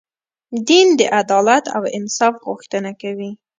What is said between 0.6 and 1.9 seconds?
دین د عدالت او